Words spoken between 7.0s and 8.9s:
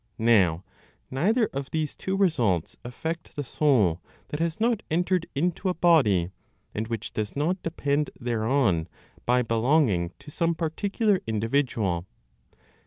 does not depend thereon